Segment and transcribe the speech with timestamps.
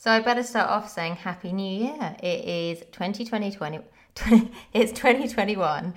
[0.00, 2.14] So I better start off saying Happy New Year.
[2.22, 3.48] It is 2020,
[4.72, 5.92] it's 2021.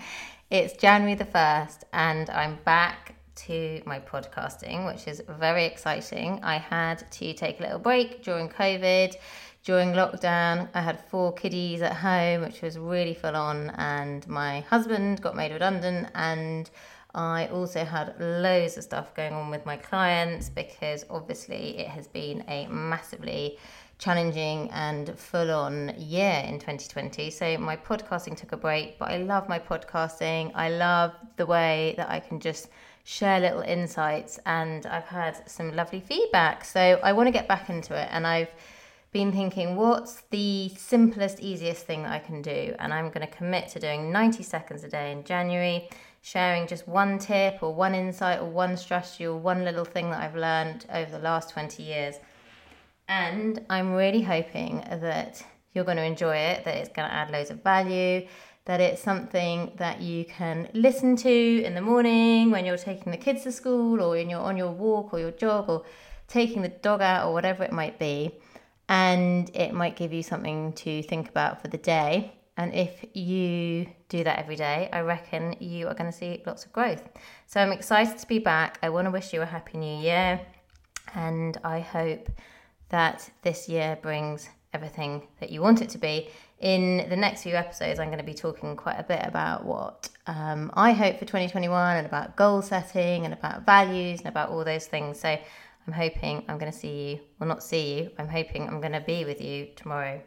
[0.49, 6.39] It's January the 1st, and I'm back to my podcasting, which is very exciting.
[6.41, 9.17] I had to take a little break during COVID.
[9.63, 14.61] During lockdown, I had four kiddies at home, which was really full on, and my
[14.61, 16.67] husband got made redundant, and
[17.13, 22.07] I also had loads of stuff going on with my clients because obviously it has
[22.07, 23.57] been a massively
[23.97, 27.29] challenging and full on year in 2020.
[27.29, 30.51] So my podcasting took a break, but I love my podcasting.
[30.55, 32.69] I love the way that I can just
[33.03, 36.65] share little insights and I've had some lovely feedback.
[36.65, 38.49] So I want to get back into it and I've
[39.11, 43.33] been thinking what's the simplest easiest thing that I can do and I'm going to
[43.33, 45.89] commit to doing 90 seconds a day in January
[46.21, 50.21] sharing just one tip or one insight or one strategy or one little thing that
[50.21, 52.15] I've learned over the last 20 years
[53.07, 57.29] and I'm really hoping that you're going to enjoy it, that it's going to add
[57.29, 58.27] loads of value,
[58.65, 63.17] that it's something that you can listen to in the morning when you're taking the
[63.17, 65.83] kids to school or when you're on your walk or your jog or
[66.27, 68.31] taking the dog out or whatever it might be.
[68.91, 72.33] And it might give you something to think about for the day.
[72.57, 76.65] And if you do that every day, I reckon you are going to see lots
[76.65, 77.01] of growth.
[77.47, 78.79] So I'm excited to be back.
[78.83, 80.41] I want to wish you a happy new year.
[81.15, 82.29] And I hope
[82.89, 86.27] that this year brings everything that you want it to be.
[86.59, 90.09] In the next few episodes, I'm going to be talking quite a bit about what
[90.27, 94.65] um, I hope for 2021 and about goal setting and about values and about all
[94.65, 95.17] those things.
[95.17, 95.37] So
[95.87, 98.93] I'm hoping I'm going to see you, well, not see you, I'm hoping I'm going
[98.93, 100.21] to be with you tomorrow